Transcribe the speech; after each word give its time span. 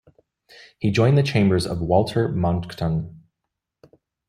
He 0.79 0.89
joined 0.89 1.15
the 1.15 1.21
chambers 1.21 1.67
of 1.67 1.79
Walter 1.79 2.27
Monckton. 2.27 3.21